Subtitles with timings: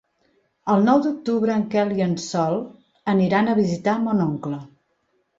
[0.75, 2.57] El nou d'octubre en Quel i en Sol
[3.13, 4.59] aniran a visitar mon oncle.